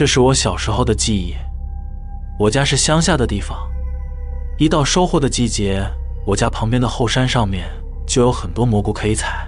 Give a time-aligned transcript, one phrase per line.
[0.00, 1.34] 这是我小时候的记忆。
[2.38, 3.70] 我家是乡下的地方，
[4.56, 5.86] 一到收获的季节，
[6.26, 7.68] 我家旁边的后山上面
[8.06, 9.46] 就有很多蘑菇可以采。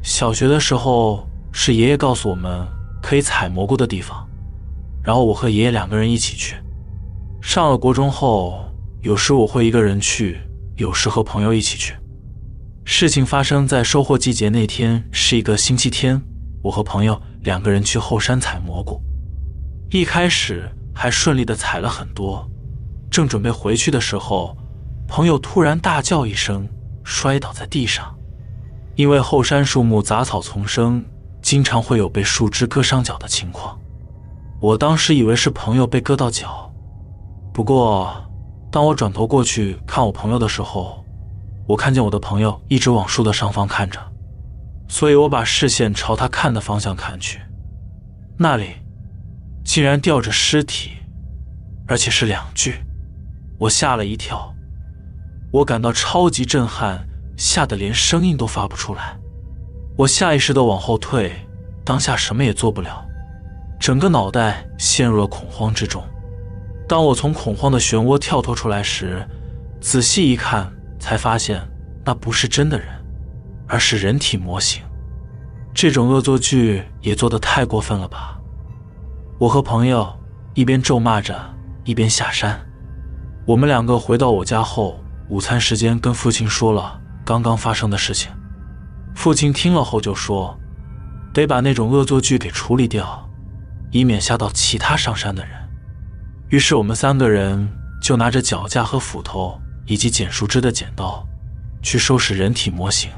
[0.00, 2.66] 小学的时候是爷爷告诉我们
[3.02, 4.26] 可以采蘑菇的地方，
[5.04, 6.56] 然后我和爷爷两个人一起去。
[7.42, 8.64] 上了国中后，
[9.02, 10.40] 有时我会一个人去，
[10.76, 11.94] 有时和朋友一起去。
[12.86, 16.22] 事情发生在收获季节那天，是一个星期天。
[16.62, 18.98] 我和朋友两个人去后山采蘑菇，
[19.90, 22.48] 一开始还顺利的踩了很多。
[23.10, 24.56] 正准备回去的时候，
[25.06, 26.68] 朋友突然大叫一声，
[27.04, 28.14] 摔倒在地上。
[28.96, 31.04] 因为后山树木杂草丛生，
[31.40, 33.78] 经常会有被树枝割伤脚的情况。
[34.60, 36.72] 我当时以为是朋友被割到脚，
[37.52, 38.10] 不过
[38.72, 41.04] 当我转头过去看我朋友的时候，
[41.68, 44.00] 我看见我的朋友一直往树的上方看着，
[44.88, 47.38] 所以我把视线朝他看的方向看去，
[48.38, 48.70] 那里
[49.66, 50.92] 竟然吊着尸体，
[51.86, 52.76] 而且是两具，
[53.58, 54.54] 我吓了一跳，
[55.50, 59.18] 我感到超级震撼，吓得连声音都发不出来，
[59.98, 61.32] 我下意识的往后退，
[61.84, 63.04] 当下什么也做不了，
[63.78, 66.02] 整个脑袋陷入了恐慌之中。
[66.88, 69.28] 当我从恐慌的漩涡跳脱出来时，
[69.80, 70.72] 仔细一看。
[70.98, 71.60] 才发现
[72.04, 72.88] 那不是真的人，
[73.68, 74.82] 而是人体模型。
[75.74, 78.35] 这种恶作剧也做得太过分了吧！
[79.38, 80.12] 我和朋友
[80.54, 81.38] 一边咒骂着，
[81.84, 82.58] 一边下山。
[83.46, 84.98] 我们两个回到我家后，
[85.28, 88.32] 午餐时间跟父亲说了刚刚发生的事情。
[89.14, 90.58] 父亲听了后就说
[91.32, 93.28] ：“得把那种恶作剧给处理掉，
[93.90, 95.52] 以免吓到其他上山的人。”
[96.50, 97.68] 于是我们三个人
[98.00, 99.60] 就拿着脚架和斧头。
[99.88, 101.24] 以及剪树枝的剪刀，
[101.80, 103.08] 去收拾人体模型。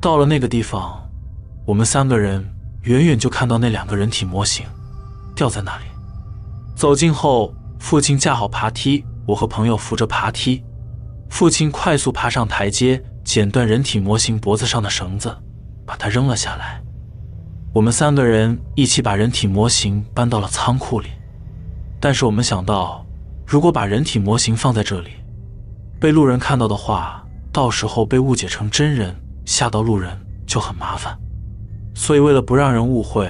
[0.00, 1.10] 到了那个地方，
[1.66, 2.48] 我们三个人
[2.82, 4.64] 远远就看到那两个人体模型
[5.42, 5.84] 吊在那里。
[6.76, 10.62] 走近后，父亲架好爬梯，我和朋友扶着爬梯。
[11.30, 15.36] 父亲快速爬上台阶，剪断人体模型脖子上的绳子，
[15.84, 16.80] 把它扔了下来。
[17.74, 21.08] 我们三个人一起把人体模型搬到了仓库里。
[21.98, 23.04] 但是我们想到，
[23.44, 25.10] 如果把人体模型放在这里，
[25.98, 29.12] 被路人看到的话，到时候被误解成真人，
[29.44, 30.16] 吓到路人
[30.46, 31.18] 就很麻烦。
[31.96, 33.28] 所以为了不让人误会，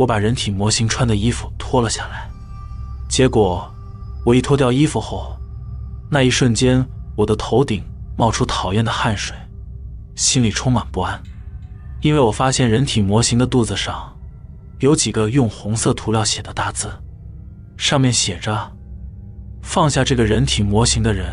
[0.00, 2.26] 我把人体模型穿的衣服脱了下来。
[3.06, 3.70] 结果
[4.24, 5.36] 我一脱掉衣服后，
[6.10, 6.82] 那一瞬间
[7.14, 7.84] 我的头顶
[8.16, 9.36] 冒出讨厌的汗水，
[10.16, 11.22] 心里充满不安，
[12.00, 14.16] 因为我发现人体模型的肚子上
[14.78, 16.90] 有几个用红色涂料写的大字，
[17.76, 18.72] 上面写着
[19.60, 21.26] ：“放下这个人体模型的人。”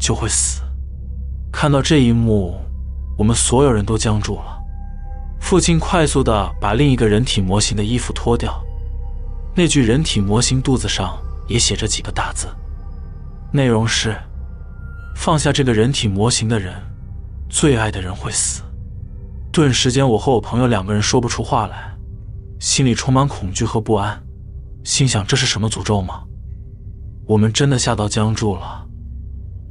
[0.00, 0.62] 就会死。
[1.52, 2.58] 看到这一幕，
[3.18, 4.55] 我们所有人都僵住了。
[5.40, 8.60] 父亲快速的把另一个人体模型的衣服脱掉，
[9.54, 11.16] 那具人体模型肚子上
[11.48, 12.48] 也写着几个大字，
[13.52, 14.16] 内容是：
[15.14, 16.74] 放下这个人体模型的人，
[17.48, 18.62] 最爱的人会死。
[19.52, 21.96] 顿时间，我和我朋友两个人说不出话来，
[22.58, 24.22] 心里充满恐惧和不安，
[24.84, 26.24] 心想这是什么诅咒吗？
[27.26, 28.86] 我们真的吓到僵住了。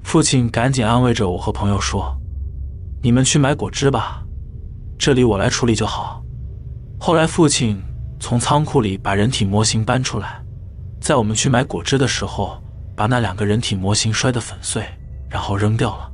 [0.03, 2.20] 父亲赶紧安慰着我和朋友说
[3.03, 4.25] ：“你们去买果汁吧，
[4.97, 6.23] 这里我来处理就好。”
[7.00, 7.81] 后来，父亲
[8.19, 10.41] 从仓库里把人体模型搬出来，
[11.00, 12.61] 在我们去买果汁的时候，
[12.95, 14.84] 把那两个人体模型摔得粉碎，
[15.29, 16.11] 然后扔掉了。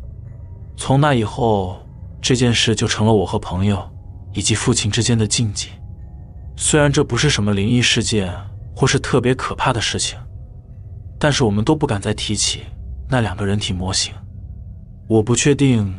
[0.76, 1.80] 从那以后，
[2.22, 3.82] 这件事就成了我和朋友
[4.34, 5.70] 以及父亲之间的禁忌。
[6.58, 8.34] 虽然这不是什么灵异事件
[8.76, 10.18] 或是特别可怕的事情，
[11.20, 12.64] 但是我们都不敢再提起。
[13.08, 14.14] 那两个人体模型，
[15.08, 15.94] 我不确定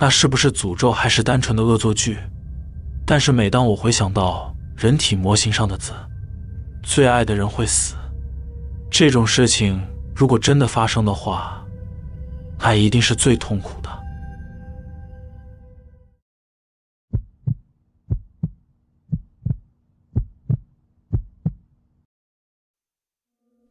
[0.00, 2.18] 那是不是诅咒，还是单纯的恶作剧。
[3.06, 5.92] 但是每当我回想到人体模型上的字
[6.82, 7.96] “最爱的人会死”，
[8.90, 9.78] 这种事情
[10.16, 11.62] 如果真的发生的话，
[12.58, 13.90] 那一定是最痛苦的。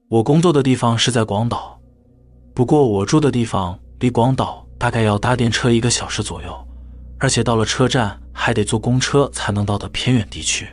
[0.09, 1.79] 我工作的地方是在广岛。
[2.53, 6.67] 不过我住的地方离广岛大概要搭电车一个小时左右，
[7.19, 10.67] 而且到了车站还得坐公车才能到的偏远地区。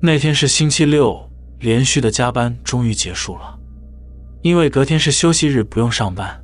[0.00, 1.30] 那天是星期六，
[1.60, 3.56] 连续的加班终于结束了。
[4.42, 6.42] 因为隔天是休息日，不用上班，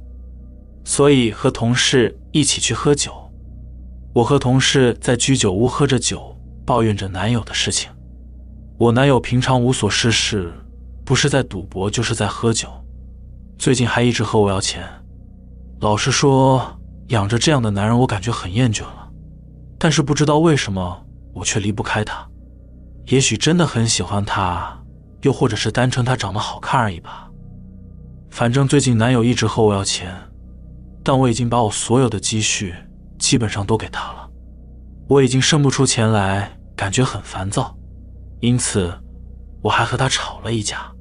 [0.84, 3.12] 所以和同事一起去喝酒。
[4.14, 7.90] 我和同事在居酒屋喝着酒，抱怨着男友的事情。
[8.78, 10.52] 我男友平常无所事事，
[11.04, 12.68] 不是在赌博就是在喝酒。
[13.58, 14.88] 最近还一直和我要钱，
[15.80, 19.08] 老实说，养着这样的男人，我感觉很厌倦了。
[19.78, 22.28] 但是不知道为什么，我却离不开他。
[23.06, 24.76] 也许真的很喜欢他，
[25.22, 27.30] 又或者是单纯他长得好看而已吧。
[28.28, 30.12] 反正最近男友一直和我要钱，
[31.04, 32.74] 但我已经把我所有的积蓄
[33.16, 34.28] 基本上都给他了，
[35.06, 37.78] 我已经生不出钱来，感觉很烦躁，
[38.40, 38.92] 因此
[39.62, 40.92] 我还和他吵了一架。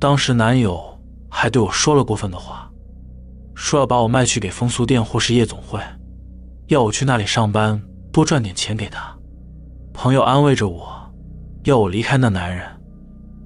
[0.00, 2.67] 当时男友还对我说了过分的话，
[3.58, 5.80] 说要把我卖去给风俗店或是夜总会，
[6.68, 7.82] 要我去那里上班，
[8.12, 9.12] 多赚点钱给他。
[9.92, 11.12] 朋友安慰着我，
[11.64, 12.64] 要我离开那男人，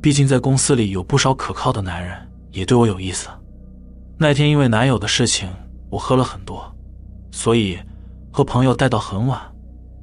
[0.02, 2.14] 毕竟在公司里有不少可靠的男人。
[2.50, 3.30] 也对我有意思。
[4.18, 5.48] 那天因为男友的事情，
[5.88, 6.62] 我喝了很多，
[7.30, 7.78] 所以
[8.30, 9.40] 和朋友待到很晚，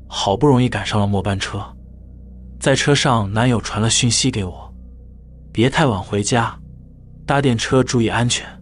[0.08, 1.64] 好不容易赶上了末班车。
[2.60, 4.74] 在车上，男友传了讯息给我，
[5.54, 6.60] 别太晚回家，
[7.28, 8.59] 搭电车注意安全。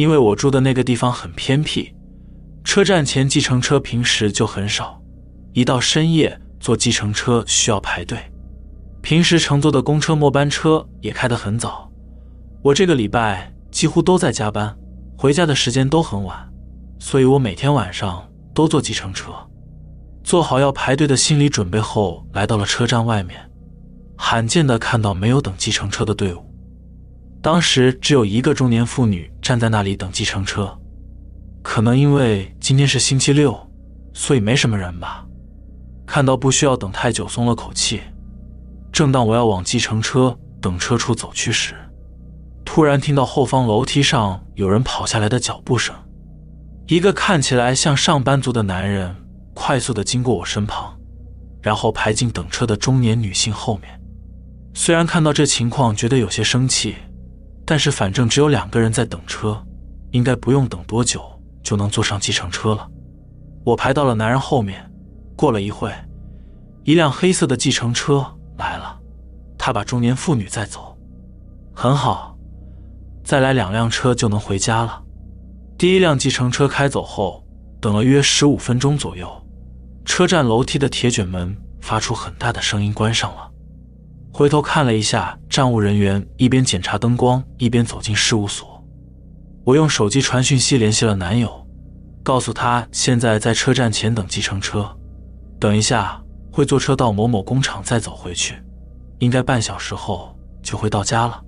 [0.00, 1.92] 因为我住的那个地方很偏僻，
[2.64, 4.98] 车站前计程车平时就很少，
[5.52, 8.18] 一到深夜坐计程车需要排队。
[9.02, 11.92] 平时乘坐的公车末班车也开得很早。
[12.62, 14.74] 我这个礼拜几乎都在加班，
[15.18, 16.50] 回家的时间都很晚，
[16.98, 19.30] 所以我每天晚上都坐计程车。
[20.24, 23.38] 做好要排队的心理准备后，来到了车站外面，
[24.16, 26.49] 罕见的看到没有等计程车的队伍。
[27.42, 30.78] 当时只有一个中年妇女站在那里等计程车，
[31.62, 33.58] 可能因为今天是星期六，
[34.12, 35.26] 所以没什么人吧。
[36.06, 38.02] 看到不需要等太久，松了口气。
[38.92, 41.74] 正当我要往计程车等车处走去时，
[42.64, 45.94] 突然听到后方楼梯上有人跑下来的脚步声，
[46.88, 49.16] 一个看起来像上班族的男人
[49.54, 50.94] 快速的经过我身旁，
[51.62, 53.98] 然后排进等车的中年女性后面。
[54.74, 56.96] 虽然看到这情况觉得有些生气，
[57.70, 59.64] 但是反正只有两个人在等车，
[60.10, 61.22] 应该不用等多久
[61.62, 62.84] 就能坐上计程车了。
[63.64, 64.90] 我排到了男人后面，
[65.36, 65.88] 过了一会，
[66.82, 68.26] 一辆黑色的计程车
[68.58, 68.98] 来了，
[69.56, 70.98] 他把中年妇女载走，
[71.72, 72.36] 很好。
[73.22, 75.00] 再来两辆车就能回家了。
[75.78, 77.46] 第一辆计程车开走后，
[77.80, 79.30] 等了约十五分钟左右，
[80.04, 83.49] 车站楼梯的铁卷门发出很大的声音，关上了。
[84.32, 88.82] 回头看了一下，站务人员一边检查灯光，一边走进事务所。
[89.64, 91.66] 我用手机传讯息联系了男友，
[92.22, 94.96] 告诉他现在在车站前等计程车，
[95.58, 98.54] 等一下会坐车到某某工厂再走回去，
[99.18, 101.42] 应该半小时后就会到家了。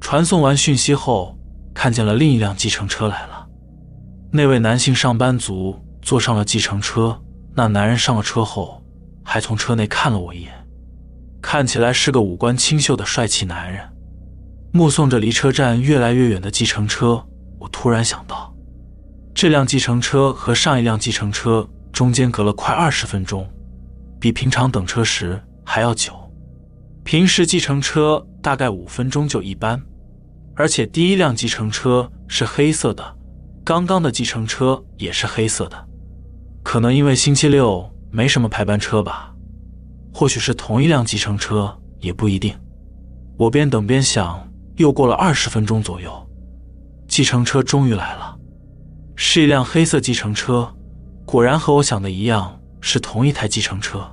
[0.00, 1.36] 传送完讯息后，
[1.74, 3.46] 看见了另一辆计程车来了。
[4.30, 7.18] 那位男性上班族坐上了计程车。
[7.54, 8.82] 那男人上了车后，
[9.22, 10.61] 还从车内看了我一眼，
[11.42, 13.86] 看起来是个五官清秀的帅气男人。
[14.72, 17.22] 目送着离车站越来越远的计程车，
[17.58, 18.54] 我突然想到，
[19.34, 23.46] 这辆计程车和上一辆计程车中间隔了快二十分钟，
[24.18, 26.14] 比平常等车时还要久。
[27.04, 29.82] 平时计程车大概五分钟就一班。
[30.54, 33.16] 而且第一辆计程车是黑色的，
[33.64, 35.88] 刚刚的计程车也是黑色的，
[36.62, 39.31] 可能因为星期六没什么排班车吧，
[40.12, 42.54] 或许是同一辆计程车也不一定。
[43.38, 46.12] 我边等边想，又过了二十分钟左右，
[47.08, 48.36] 计程车终于来了，
[49.16, 50.72] 是一辆黑色计程车，
[51.24, 54.04] 果然和我想的一样，是同一台计程车。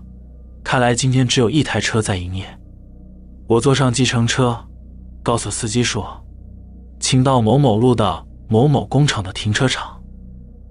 [0.63, 2.46] 看来今天只有一台车在营业。
[3.48, 4.58] 我坐上计程车，
[5.24, 6.24] 告诉司机说。
[7.00, 10.01] 请到某某路的某某工厂的停车场，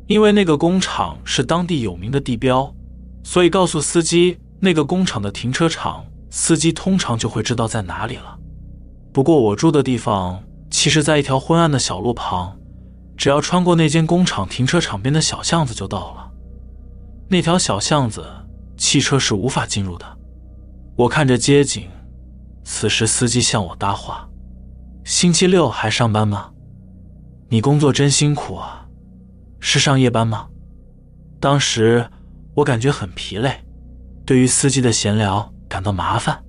[0.07, 2.71] 因为那个工厂是当地有名的地标，
[3.25, 8.39] 所以告诉司机那个工厂的停车场，司机通常就会知道在哪里了。
[9.13, 12.59] 不过我住的地方其实在一条昏暗的小路旁，
[13.17, 16.31] 只要穿过那间工厂停车场边的小巷子就到了。
[17.29, 18.27] 那条小巷子
[18.77, 20.07] 汽车是无法进入的。
[20.97, 21.89] 我看着街景，
[22.65, 24.29] 此时司机向我搭话。
[25.05, 26.51] 星期六还上班吗？
[27.49, 28.87] 你工作真辛苦啊，
[29.59, 30.49] 是上夜班吗？
[31.41, 32.11] 当时
[32.57, 33.65] 我感觉很疲累，
[34.29, 36.45] 对于司机的闲聊感到麻烦，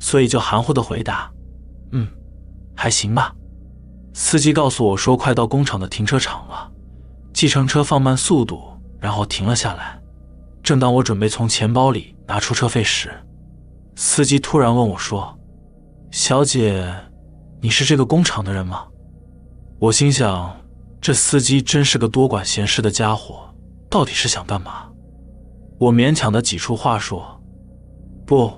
[0.00, 1.30] 所以就含糊的回答
[1.92, 2.08] ：“嗯，
[2.74, 3.34] 还行吧。”
[4.16, 6.72] 司机告诉我说快到工厂的停车场了，
[7.34, 8.62] 计程车放慢速度，
[8.98, 10.00] 然后停了下来。
[10.62, 13.12] 正当我准备从钱包里拿出车费时，
[13.94, 15.38] 司机突然问我说
[16.10, 16.90] ：“小姐。”
[17.60, 18.86] 你是这个工厂的人吗？
[19.78, 20.56] 我心想，
[20.98, 23.54] 这司机真是个多管闲事的家伙，
[23.90, 24.87] 到底是想干嘛？
[25.78, 27.40] 我勉强的挤出话说
[28.26, 28.52] ：“不，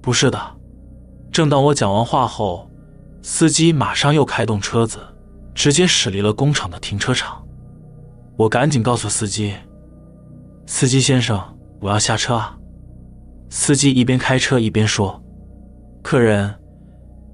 [0.00, 0.40] 不是的。”
[1.30, 2.70] 正当我讲完话后，
[3.22, 4.98] 司机马上又开动车子，
[5.54, 7.44] 直接驶离了工厂的停车场。
[8.36, 9.54] 我赶紧告诉司机
[10.66, 11.40] ：“司机先生，
[11.80, 12.56] 我要下车啊！”
[13.50, 15.22] 司机一边开车一边说
[16.02, 16.54] ：“客人。”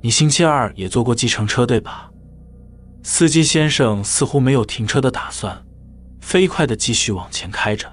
[0.03, 2.11] 你星期二也坐过计程车对吧？”
[3.05, 5.63] 司机先生似乎没有停车的打算，
[6.21, 7.87] 飞快地继续往前开着。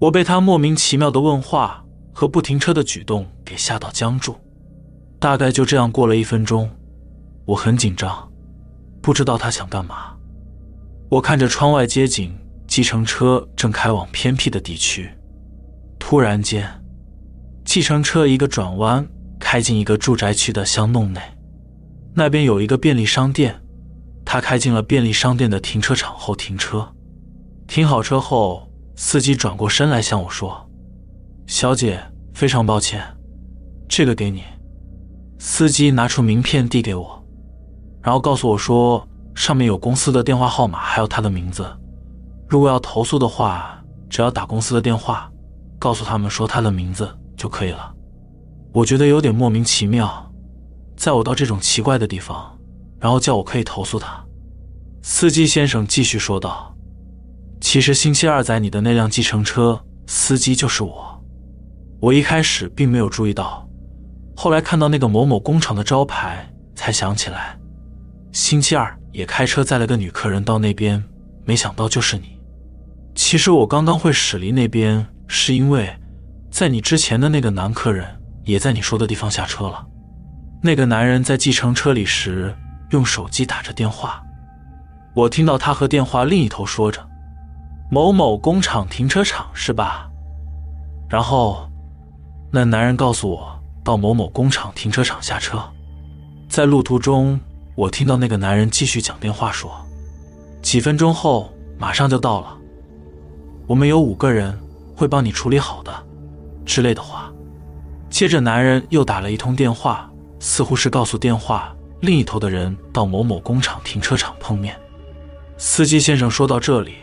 [0.00, 4.36] 我被他莫名其妙的问话和不停车的举动给吓到僵住。
[5.18, 6.70] 大概就这样过了一分钟，
[7.44, 8.30] 我很紧张，
[9.02, 10.14] 不知道他想干嘛。
[11.10, 12.32] 我看着窗外街景，
[12.68, 15.10] 计程车正开往偏僻的地区。
[15.98, 16.70] 突然间，
[17.64, 19.08] 计程车一个转弯，
[19.40, 21.20] 开进一个住宅区的巷弄内。
[22.14, 23.60] 那边有一个便利商店，
[24.24, 26.94] 他开进了便利商店的停车场后停车。
[27.66, 28.67] 停好车后，
[29.00, 30.68] 司机转过身来向我说
[31.46, 32.02] ：“小姐，
[32.34, 33.00] 非常抱歉，
[33.88, 34.42] 这个给你。”
[35.38, 37.24] 司机拿出名片递给我，
[38.02, 41.64] 然后告诉我说：“上面有公司的电话号码，还有他的名字。
[42.48, 45.30] 如果要投诉的话，只要打公司的电话，
[45.78, 47.94] 告诉他们说他的名字就可以了。”
[48.74, 50.28] 我觉得有点莫名其妙，
[50.96, 52.58] 在我到这种奇怪的地方，
[52.98, 54.24] 然后叫我可以投诉他。
[55.02, 56.74] 司机先生继续说道
[57.70, 61.22] ：“其实星期二载你的那辆计程车司机就是我。
[62.00, 63.68] 我一开始并没有注意到。”
[64.34, 67.58] 后来看到那个某某工厂的招牌，才想起来，
[68.32, 71.04] 星期二也开车载了个女客人到那边，
[71.44, 72.40] 没想到就是你。
[73.14, 75.94] 其实我刚刚会驶离那边，是因为
[76.50, 78.06] 在你之前的那个男客人
[78.44, 79.86] 也在你说的地方下车了。
[80.62, 82.56] 那个男人在计程车里时
[82.92, 84.22] 用手机打着电话，
[85.14, 87.06] 我听到他和电话另一头说着
[87.90, 90.08] ：“某某工厂停车场是吧？”
[91.08, 91.68] 然后
[92.50, 93.54] 那男人告诉我。
[93.84, 95.58] 到某某工厂停车场下车，
[96.46, 97.40] 在路途中，
[97.74, 99.72] 我听到那个男人继续讲电话，说
[100.60, 102.58] 几分钟后马上就到了，
[103.66, 104.58] 我们有五个人
[104.94, 105.90] 会帮你处理好的
[106.66, 107.32] 之类的话。
[108.10, 114.78] 接着，男人又打了一通电话，似乎是告诉电话另一头的人到某某工厂停车场碰面。
[115.56, 116.96] 司机先生说到这里，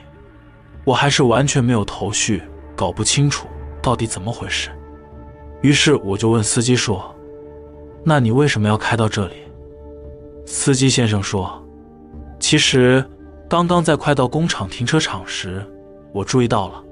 [0.86, 2.42] 我还是完全没有头绪，
[2.76, 3.48] 搞不清楚
[3.82, 4.70] 到底怎么回事。
[5.62, 7.14] 于是我就问司机说
[8.06, 9.34] ：“那你为什么要开到这里？”
[10.46, 11.60] 司机先生说
[12.40, 13.04] ：“其实
[13.50, 15.66] 刚刚在快到工厂停车场时，
[16.14, 16.84] 我注意到了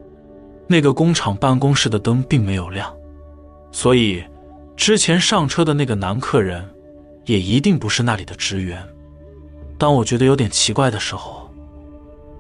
[0.66, 2.92] 那个工厂办公室的灯并没有亮，
[3.72, 4.24] 所以
[4.76, 6.68] 之前上车的那个男客人
[7.26, 8.84] 也一定不是那里的职员。
[9.78, 11.43] 当我觉得有点奇怪的时候，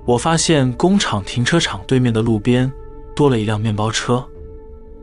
[0.05, 2.71] 我发现工厂停车场对面的路边
[3.15, 4.23] 多了一辆面包车。”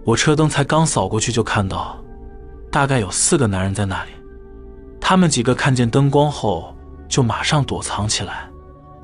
[0.03, 2.03] 我车灯才刚扫过去，就看到
[2.71, 4.11] 大概有四个男人在那里。
[4.99, 6.75] 他们几个看见灯光后，
[7.07, 8.49] 就马上躲藏起来。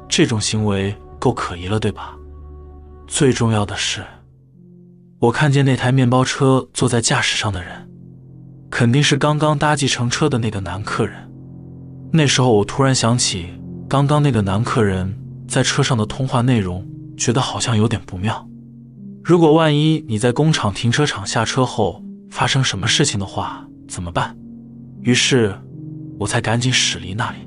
[0.09, 2.17] 这种行为够可疑了，对吧？
[3.07, 4.05] 最重要的是，
[5.19, 7.89] 我看见那台面包车坐在驾驶上的人，
[8.71, 11.31] 肯定是刚刚搭计程车的那个男客人。
[12.13, 13.51] 那时候，我突然想起
[13.89, 15.15] 刚刚那个男客人
[15.49, 16.87] 在车上的通话内容，
[17.17, 18.49] 觉得好像有点不妙。
[19.23, 24.37] 如果万一你在工厂停车场下车后发生什么事情的话，怎么办？
[25.03, 25.55] 于是，
[26.19, 27.39] 我才赶紧驶离那里。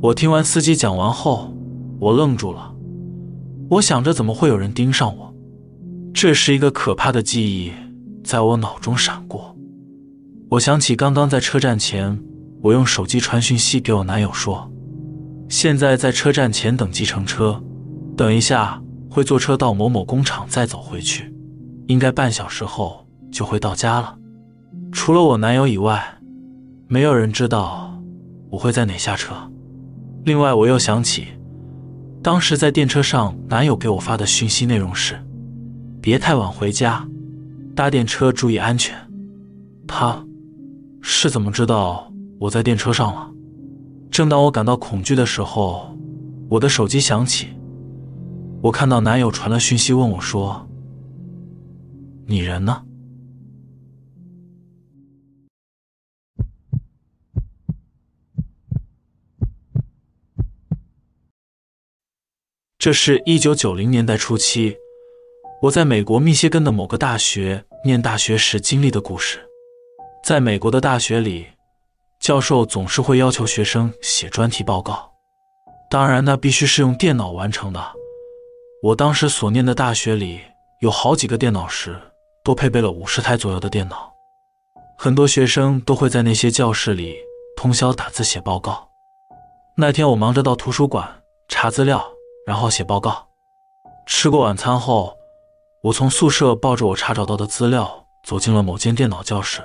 [0.00, 1.54] 我听完司机讲完后，
[1.98, 2.74] 我愣住了。
[3.70, 5.34] 我想着怎么会有人盯上我？
[6.12, 7.72] 这时一个可怕的记忆
[8.22, 9.56] 在我脑中闪过。
[10.50, 12.18] 我想起刚刚在车站前，
[12.62, 14.70] 我用手机传讯息给我男友说
[15.48, 17.62] ：“现在在车站前等计程车，
[18.16, 18.80] 等一下。”
[19.14, 21.32] 会坐车到某某工厂再走回去，
[21.86, 24.18] 应该半小时后就会到家了。
[24.90, 26.18] 除了我男友以外，
[26.88, 27.96] 没有人知道
[28.50, 29.32] 我会在哪下车。
[30.24, 31.28] 另外，我又想起
[32.24, 35.14] 当时在电车上，男友给我发的讯息内容是：
[36.00, 37.06] 别太晚回家，
[37.76, 38.96] 搭电车注意安全。
[39.86, 40.26] 他
[41.00, 42.10] 是怎么知道
[42.40, 43.30] 我在电车上了？
[44.14, 45.98] 正当我感到恐惧的时候，
[46.48, 47.48] 我的手机响起。
[48.62, 50.68] 我看到男友传了讯息问我说
[52.28, 52.84] ：“你人呢？”
[62.78, 64.76] 这是一九九零年代初期，
[65.62, 69.40] 我在美国密歇根的某个大学念大学时经历的故事。
[70.22, 71.48] 在美国的大学里，
[72.24, 75.12] 教授总是会要求学生写专题报告，
[75.90, 77.92] 当然，那必须是用电脑完成的。
[78.82, 80.40] 我当时所念的大学里
[80.80, 82.00] 有好几个电脑室，
[82.42, 84.10] 都配备了五十台左右的电脑。
[84.96, 87.14] 很多学生都会在那些教室里
[87.58, 88.88] 通宵打字写报告。
[89.76, 91.06] 那天我忙着到图书馆
[91.50, 92.02] 查资料，
[92.46, 93.26] 然后写报告。
[94.06, 95.14] 吃过晚餐后，
[95.82, 99.60] 我从宿舍抱着我查找到的资料走进了某间电脑教室，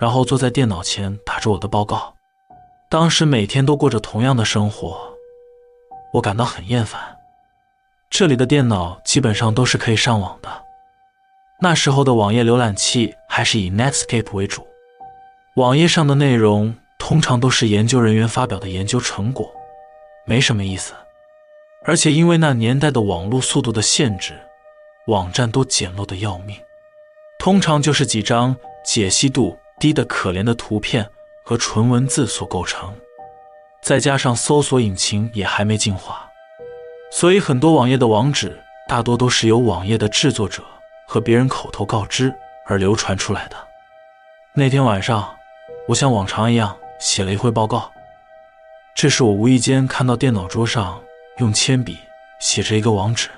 [0.00, 2.14] 然后坐在电脑前打着我的报告。
[2.88, 4.98] 当时每天都过着同样的生活，
[6.14, 7.00] 我感到很厌烦。
[8.08, 10.48] 这里的电脑基本上都是可以上网的。
[11.60, 14.66] 那时候的网页浏览器还是以 Netscape 为主，
[15.56, 19.48] 网页上的内容通常都是研究人员发表的研究成果，
[20.24, 20.94] 没什么意思。
[21.84, 24.32] 而且因为那年代的网络速度的限制，
[25.06, 26.56] 网站都简陋的要命，
[27.38, 31.10] 通常就是几张解析度低的可怜的图片。
[31.42, 32.94] 和纯文字所构成，
[33.82, 36.30] 再加上搜索引擎也还没进化，
[37.10, 38.56] 所以很多网页的网址
[38.86, 40.62] 大多都是由网页的制作者
[41.08, 42.32] 和别人口头告知
[42.66, 43.56] 而流传出来的。
[44.52, 45.34] 那天晚上，
[45.88, 47.90] 我像往常一样写了一会报告，
[48.94, 51.02] 这时我无意间看到电脑桌上
[51.38, 51.98] 用铅笔
[52.38, 53.28] 写着一个网址，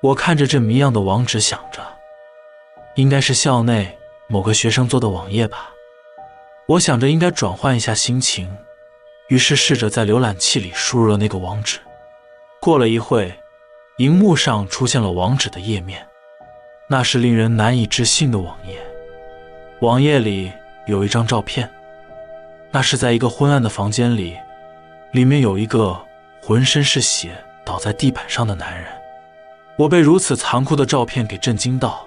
[0.00, 1.80] 我看着这谜样的网址，想着
[2.96, 3.96] 应该是校内
[4.32, 5.70] 某个学生做的网页吧。
[6.66, 8.50] 我想着应该转换一下心情，
[9.28, 11.78] 于是试着在浏览器里输入了那个网址。
[12.58, 13.30] 过了一会，
[13.98, 16.06] 荧幕上出现了网址的页面，
[16.88, 18.78] 那是令人难以置信的网页。
[19.80, 20.50] 网页里
[20.86, 21.70] 有一张照片，
[22.70, 24.38] 那是在一个昏暗的房间里，
[25.10, 26.00] 里面有一个
[26.40, 27.36] 浑身是血
[27.66, 28.86] 倒在地板上的男人。
[29.76, 32.06] 我被如此残酷的照片给震惊到，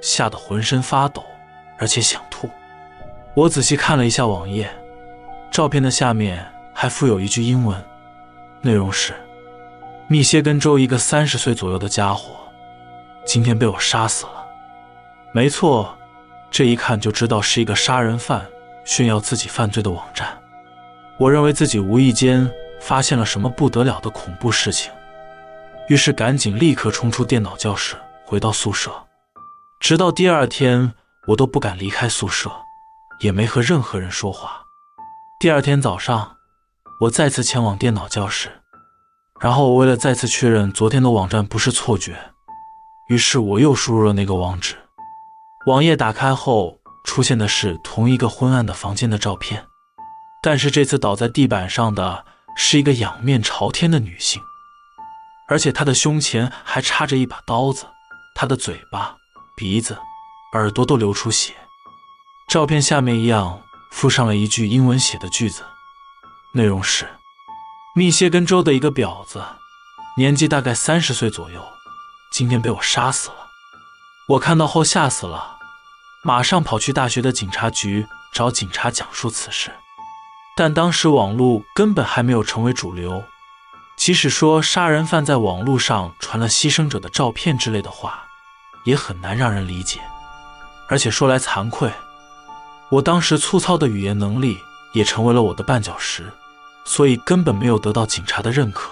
[0.00, 1.22] 吓得浑身发抖，
[1.80, 2.48] 而且想吐。
[3.34, 4.70] 我仔细看了一下网页，
[5.50, 7.82] 照片的下面还附有一句英文，
[8.60, 9.14] 内容是：
[10.06, 12.36] 密歇根州一个三十岁左右的家伙，
[13.24, 14.46] 今天被我杀死了。
[15.32, 15.96] 没错，
[16.50, 18.46] 这一看就知道是一个杀人犯
[18.84, 20.36] 炫耀自己犯罪的网站。
[21.16, 24.92] 我认为自己无意间发现了什么不得了的恐怖事情，
[25.88, 27.94] 于是赶紧立刻冲出电脑教室，
[28.26, 28.90] 回到宿舍。
[29.78, 30.92] 直到第二天，
[31.30, 32.50] 我都不敢离开宿舍。
[33.20, 34.62] 也没和任何人说话。
[35.38, 36.38] 第二天早上，
[37.02, 38.62] 我再次前往电脑教室，
[39.38, 42.32] 然后我为了再次确认昨天的网站不是错觉，
[43.08, 44.74] 于是我又输入了那个网址。
[45.66, 49.66] 网页打开后，出现的是同一个昏暗的房间的照片，
[50.42, 52.24] 但是这次倒在地板上的
[52.56, 54.40] 是一个仰面朝天的女性，
[55.46, 57.84] 而且她的胸前还插着一把刀子，
[58.34, 59.14] 她的嘴巴、
[59.54, 59.98] 鼻子、
[60.52, 61.54] 耳朵都流出血。
[62.48, 65.64] 照片下面一样附上了一句英文写的句子，
[66.52, 67.08] 内容是：
[67.94, 69.44] 密歇根州的一个婊子，
[70.16, 71.64] 年纪大概三十岁左右，
[72.32, 73.36] 今天被我杀死了。
[74.30, 75.58] 我看到后吓死了，
[76.24, 79.72] 马上跑去大学的警察局找警察讲述此事。
[80.56, 83.24] 但当时网络根本还没有成为主流，
[83.96, 88.24] 即使说杀人犯在网络上传了牺牲者的照片之类的话，
[88.84, 90.00] 也很难让人理解。
[90.90, 91.90] 而且说来惭愧。
[92.88, 94.58] 我当时粗糙的语言能力
[94.92, 96.28] 也成为了我的绊脚石，
[96.84, 98.90] 所以根本没有得到警察的认可。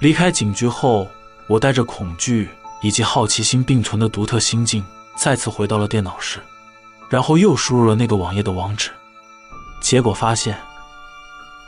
[0.00, 1.08] 离开警局后，
[1.46, 2.50] 我带着恐惧
[2.82, 4.84] 以及好奇心并存的独特心境，
[5.16, 6.40] 再次回到了电脑室，
[7.08, 8.90] 然后又输入了那个网页的网址。
[9.80, 10.58] 结果发现，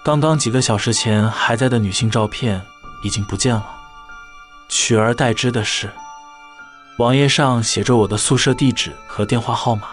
[0.02, 2.60] 刚刚几个小时前还在的女性照片
[3.04, 3.64] 已经不见了，
[4.68, 5.88] 取而代之的是，
[6.98, 9.88] 网页上写着我的宿舍地址和电话号码。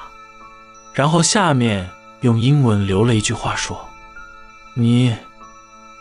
[0.92, 1.88] 然后下面
[2.22, 3.88] 用英文留了一句话说
[4.74, 5.16] ：“你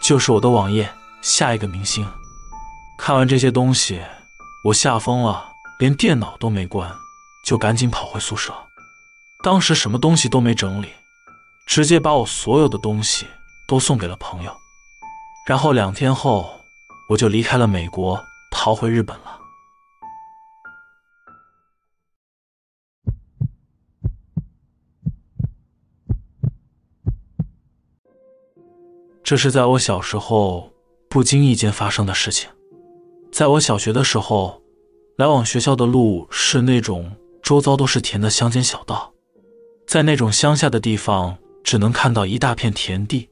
[0.00, 0.90] 就是我的网页
[1.20, 2.08] 下一个明星。”
[2.96, 4.00] 看完这些东西，
[4.64, 6.90] 我吓疯了，连电脑都没关，
[7.44, 8.54] 就赶紧跑回宿舍。
[9.42, 10.88] 当时什么东西都没整理，
[11.66, 13.26] 直接把我所有的东西
[13.68, 14.56] 都送给了朋友。
[15.46, 16.64] 然后两天后，
[17.10, 18.18] 我就离开了美国，
[18.50, 19.33] 逃回日本了。
[29.24, 30.70] 这是在我小时候
[31.08, 32.50] 不经意间发生的事情。
[33.32, 34.60] 在我小学的时候，
[35.16, 37.10] 来往学校的路是那种
[37.42, 39.14] 周遭都是田的乡间小道，
[39.86, 43.30] 在那种乡下的地方，只能看到一大片田地，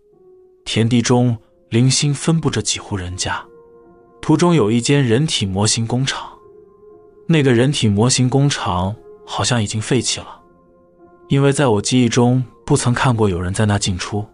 [0.64, 1.36] 田地中
[1.68, 3.44] 零星分布着几户人家。
[4.22, 6.32] 途中有一间人体模型工厂，
[7.26, 10.40] 那个人体模型工厂好像已经废弃了，
[11.28, 14.24] 因为在我记忆中不曾看过有人在那进出。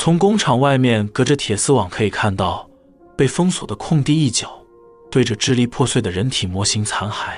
[0.00, 2.70] 从工厂外面隔着铁丝网可以看到，
[3.16, 4.48] 被封锁的空地一角，
[5.10, 7.32] 对着支离破碎的人体模型残骸。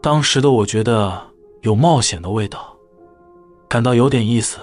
[0.00, 1.22] 当时的我觉得
[1.60, 2.74] 有冒险的味道，
[3.68, 4.56] 感到有点意思，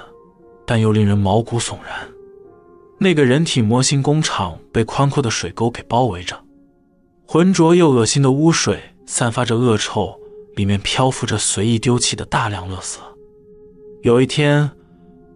[0.66, 2.10] 但又令人毛骨悚然。
[2.98, 6.36] 那个人体模型工厂被宽阔的水沟给包围着，
[7.28, 10.20] 浑浊又恶心的污水散发着恶臭，
[10.56, 12.98] 里面漂浮着随意丢弃的大量垃圾。
[14.02, 14.72] 有一天，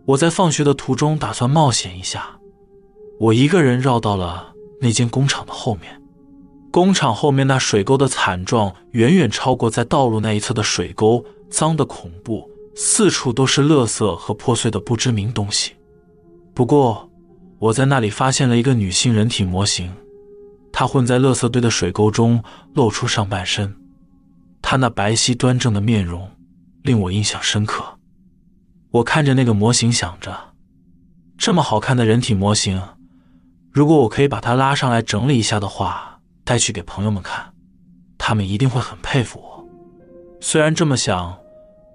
[0.07, 2.39] 我在放学的途中打算冒险一下，
[3.19, 6.01] 我一个人绕到了那间工厂的后面。
[6.71, 15.73] 工厂后面那水沟的惨状远远超过在道路那一侧的水沟，脏的恐怖，四处都是垃圾和破碎的不知名东西。
[16.53, 17.09] 不过，
[17.59, 19.91] 我在那里发现了一个女性人体模型，
[20.71, 22.41] 她混在垃圾堆的水沟中，
[22.73, 23.75] 露出上半身。
[24.61, 26.29] 她那白皙端正的面容
[26.83, 27.96] 令我印象深刻。
[28.91, 30.53] 我看着那个模型，想着，
[31.37, 32.81] 这么好看的人体模型，
[33.71, 36.13] 如果我可以把它拉上来整理一下的话。
[36.47, 37.51] 带去给朋友们看，
[38.17, 39.67] 他们一定会很佩服我。
[40.39, 41.37] 虽然这么想，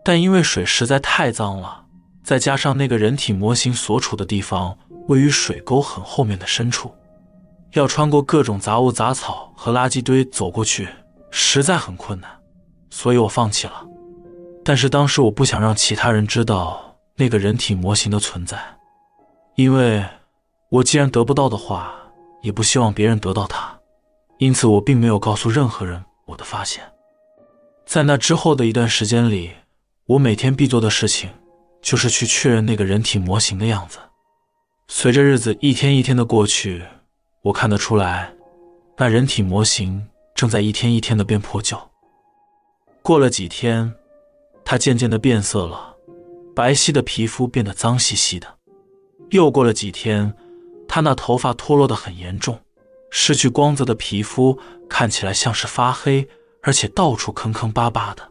[0.04, 1.86] 但因为水实在太脏了，
[2.22, 4.76] 再加上那个人体模型所处的地方
[5.08, 6.94] 位于水沟很后面的深处，
[7.72, 10.86] 要穿过各种杂物、杂草和垃圾堆走过去，
[11.30, 12.30] 实在很困难，
[12.90, 13.86] 所以我放弃了。
[14.64, 18.58] 但是当时我不想让其他人知道那个人体模型的存在，
[19.56, 20.04] 因为
[20.68, 21.94] 我既然得不到的话，
[22.42, 23.78] 也不希望别人得到它。
[24.38, 26.82] 因此，我并没有告诉任何人我的发现。
[27.84, 29.52] 在那之后的一段时间里，
[30.06, 31.30] 我每天必做的事情
[31.80, 33.98] 就是去确认那个人体模型的样子。
[34.88, 36.82] 随着日子一天一天的过去，
[37.42, 38.32] 我看得出来，
[38.96, 41.78] 那人体模型正在一天一天的变破旧。
[43.02, 43.94] 过了几天，
[44.64, 45.96] 它渐渐的变色了，
[46.54, 48.46] 白皙的皮肤变得脏兮兮的。
[49.30, 50.34] 又过了几天，
[50.86, 52.58] 它那头发脱落的很严重。
[53.10, 56.26] 失去光泽的皮肤看起来像是发黑，
[56.62, 58.26] 而且到处坑坑巴巴的，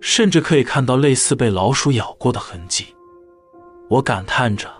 [0.00, 2.86] 甚至可以看到类似被老鼠咬过的痕迹。
[3.90, 4.70] 我感叹着，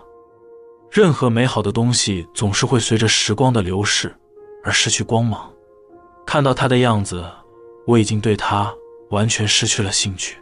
[0.89, 4.15] 任何美好的东西总是会随着时光的流逝
[4.63, 5.51] 而失去光芒。
[6.25, 7.23] 看到它的样子，
[7.85, 8.73] 我已经对它
[9.11, 10.37] 完全失去了兴趣。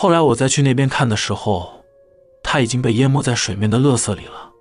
[0.00, 1.82] 后来我再去那边看的时候，
[2.40, 4.52] 它已经被淹没在水面的垃圾里了，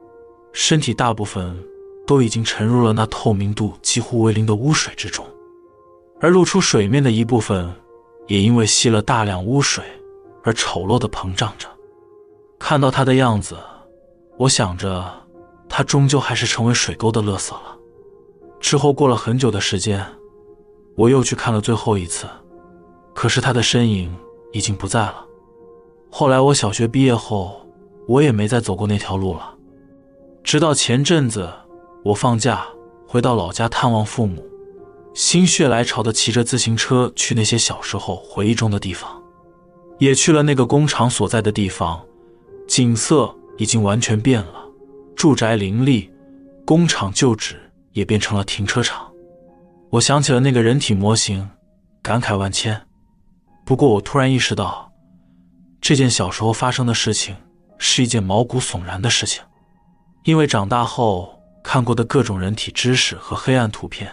[0.51, 1.55] 身体大部分。
[2.07, 5.27] 都已经沉入了那透明度几乎为零的污水之中，
[6.21, 7.69] 而露出水面的一部分，
[8.27, 9.83] 也因为吸了大量污水
[10.43, 11.67] 而丑陋的膨胀着。
[12.57, 13.57] 看到它的样子，
[14.37, 15.05] 我想着，
[15.67, 17.77] 它终究还是成为水沟的垃圾了。
[18.61, 20.03] 之后过了很久的时间，
[20.95, 22.25] 我又去看了最后一次，
[23.13, 24.17] 可是它的身影
[24.53, 25.26] 已经不在了。
[26.09, 27.61] 后来我小学毕业后，
[28.07, 29.55] 我也没再走过那条路了，
[30.43, 31.49] 直到前阵子。
[32.03, 32.65] 我放假
[33.05, 34.41] 回到老家探望父母，
[35.13, 39.21] 心血来潮的骑着自行车去那些小时候回忆中的地方，
[39.97, 42.01] 也去了那个工厂所在的地方，
[42.65, 44.53] 景色已经完全变了，
[45.17, 46.09] 住宅林立，
[46.65, 47.59] 工厂旧址
[47.91, 49.11] 也变成了停车场。
[49.89, 51.49] 我想起了那个人体模型，
[52.01, 52.79] 感慨万千。
[53.65, 54.86] 不过我突然意识到，
[55.81, 57.35] 这件小时候发生的事情
[57.77, 59.43] 是一件毛骨悚然的事情，
[60.23, 61.35] 因为长大后。
[61.63, 64.09] 看过的各种人体知识和黑暗图片，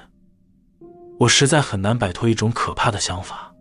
[1.20, 3.54] 我实在很难摆脱一种可怕的想法：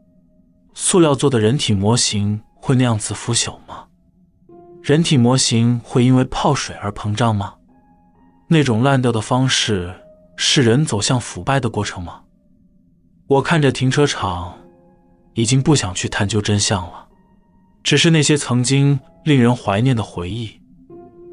[0.74, 3.86] 塑料做的人体模型会那样子腐朽吗？
[4.82, 7.54] 人体模型会因为泡水而膨胀吗？
[8.48, 9.94] 那种烂掉的方式
[10.36, 12.24] 是人走向腐败的过程吗？
[13.28, 14.58] 我看着停车场，
[15.36, 17.03] 已经不想去探究真相了。
[17.84, 20.62] 只是那些曾经令人怀念的回忆，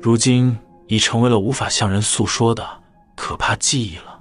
[0.01, 0.59] 如今。
[0.91, 2.83] 已成为了无法向人诉说的
[3.15, 4.21] 可怕记忆了。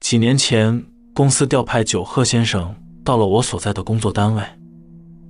[0.00, 0.84] 几年前，
[1.14, 4.42] 公司调派九鹤先生到了我所在的工作单位。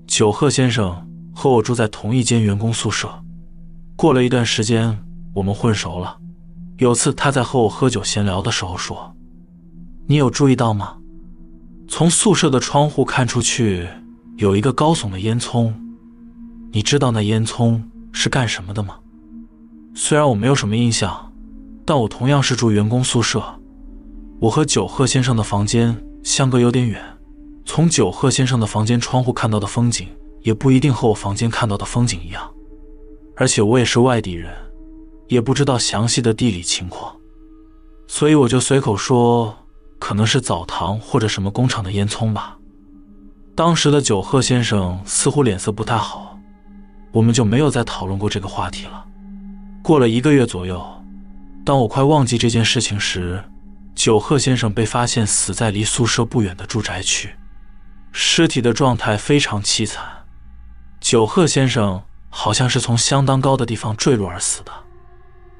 [0.06, 3.22] 九鹤先生和我住在同一间员工宿舍。
[3.96, 4.98] 过了一段时间，
[5.34, 6.18] 我们混熟了。
[6.80, 9.14] 有次他在和我喝酒闲聊的时候说
[10.08, 10.96] ：“你有注意到吗？”
[11.86, 13.86] 从宿舍的窗户看出去，
[14.36, 15.70] 有一个高耸的烟囱。
[16.72, 17.78] 你知道那烟囱
[18.12, 18.96] 是干什么的吗？
[19.94, 21.30] 虽然我没有什么印象，
[21.84, 23.42] 但我同样是住员工宿舍。
[24.40, 26.98] 我和九鹤先生的房间相隔有点远，
[27.66, 30.08] 从九鹤先生的房间窗户看到的风景，
[30.40, 32.50] 也不一定和我房间看到的风景一样。
[33.36, 34.50] 而且我也是外地人，
[35.30, 37.16] 也不知道详细的地理情况，
[38.06, 39.56] 所以我就随口说。
[40.00, 42.56] 可能是澡堂或者什么工厂的烟囱吧。
[43.54, 46.38] 当时的九鹤先生似乎脸色不太好，
[47.12, 49.04] 我们就没有再讨论过这个话题了。
[49.82, 50.82] 过了一个月左右，
[51.66, 53.44] 当我快忘记这件事情时，
[53.94, 57.36] 九鹤先生被发现死在离宿舍不远的住宅区，
[58.10, 60.02] 尸体的状态非常凄惨。
[60.98, 64.72] 九鹤先生好像是从相当高的地方坠落而死的。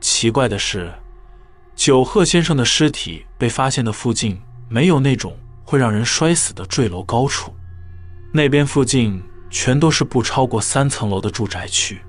[0.01, 0.93] 奇怪的是。
[1.77, 5.35] 九鹤先生的尸体被发现的附近没有那种
[5.65, 7.55] 会让人摔死的坠楼高处，
[8.35, 12.03] 那边附近全都是不超过三层楼的住宅区，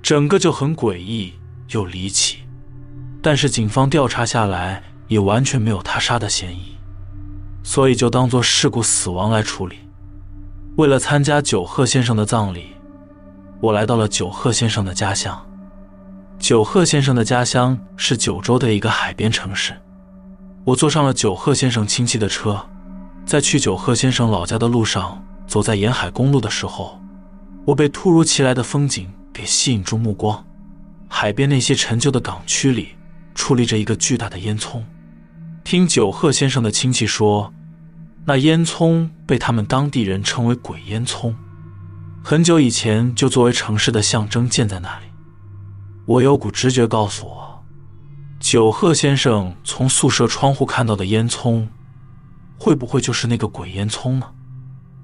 [0.00, 1.34] 整个就很诡异
[1.68, 2.38] 又离奇。
[3.20, 6.76] 但是警方调查下来也完全没有他杀的嫌疑，
[7.62, 9.76] 所以就当做事故死亡来处理。
[10.76, 12.68] 为了参加九鹤先生的葬礼，
[13.60, 15.44] 我来到了九鹤先生的家乡。
[16.38, 19.74] 九鹤先生的家乡是九州的一个海边城市。
[20.64, 22.66] 我坐上了九鹤先生亲戚的车，
[23.24, 27.00] 在去九鹤先生老家的路上，走在沿海公路的时候，
[27.66, 30.44] 我被突如其来的风景给吸引住目光。
[31.08, 32.88] 海边那些陈旧的港区里，
[33.34, 34.82] 矗立着一个巨大的烟囱。
[35.62, 37.54] 听九鹤先生的亲戚说，
[38.26, 41.34] 那烟囱被他们当地人称为“鬼烟囱”，
[42.22, 45.06] 很久以前就作为城市的象征建在那里。
[46.06, 47.64] 我有股直觉告诉我，
[48.38, 51.66] 九鹤先生从宿舍窗户看到的烟囱，
[52.58, 54.26] 会不会就是那个鬼烟囱呢？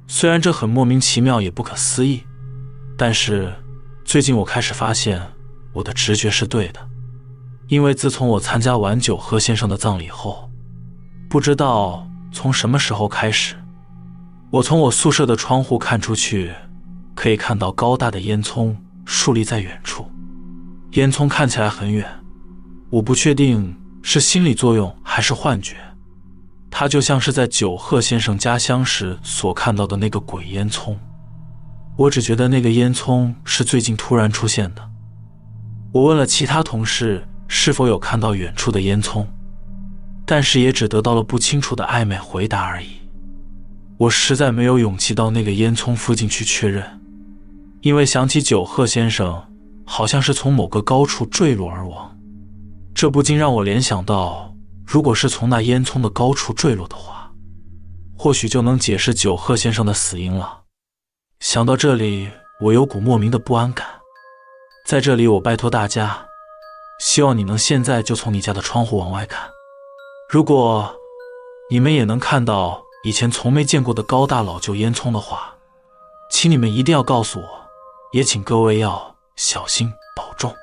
[0.07, 2.23] 虽然这很莫名其妙也不可思议，
[2.99, 3.55] 但是
[4.05, 5.23] 最近我开始发现
[5.73, 6.87] 我的直觉是对的。
[7.69, 10.51] 因为自从我参加完九鹤先生的葬礼后，
[11.31, 13.55] 不知道从什么时候开始，
[14.51, 16.53] 我从我宿舍的窗户看出去，
[17.15, 20.05] 可以看到高大的烟囱竖立在远处。
[20.92, 22.05] 烟囱看起来很远，
[22.90, 25.76] 我不确定是心理作用还是幻觉。
[26.68, 30.96] 它就像是在九鹤先生家乡时所看到的那个鬼烟囱。
[31.96, 34.90] 我只觉得那个烟囱是最近突然出现的。
[35.92, 39.24] 我问了其他同事是否有看到远处的烟囱，
[40.26, 42.88] 但是也只得到了不清楚的暧昧回答而已。
[43.96, 47.00] 我实在没有勇气到那个烟囱附近去确认，
[47.83, 49.44] 因为想起九鹤先生。
[49.85, 52.16] 好像是从某个高处坠落而亡，
[52.95, 54.55] 这不禁让我联想到，
[54.87, 57.33] 如果是从那烟囱的高处坠落的话，
[58.16, 60.62] 或许就能解释九鹤先生的死因了。
[61.40, 62.29] 想到这里，
[62.61, 63.87] 我有股莫名的不安感。
[64.87, 66.27] 在这里，我拜托大家，
[67.01, 69.49] 希望你能现在就从你家的窗户往外看。
[70.29, 70.95] 如果
[71.71, 75.55] 你们也能看到以前从没见过的高大老旧烟囱的话，
[76.31, 77.49] 请你们一定要告诉我，
[78.12, 79.16] 也请各位要。
[79.42, 80.60] 小心保重。